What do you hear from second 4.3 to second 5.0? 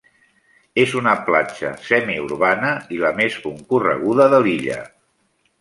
de l'illa.